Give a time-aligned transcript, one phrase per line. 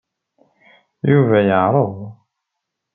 [1.11, 1.93] Yuba yeɛreḍ.